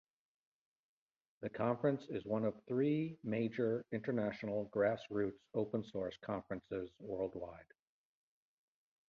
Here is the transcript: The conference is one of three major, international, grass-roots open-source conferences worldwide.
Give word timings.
The 1.41 1.51
conference 1.51 2.07
is 2.09 2.25
one 2.25 2.43
of 2.43 2.55
three 2.67 3.19
major, 3.23 3.85
international, 3.91 4.65
grass-roots 4.71 5.39
open-source 5.53 6.17
conferences 6.23 6.89
worldwide. 6.99 7.67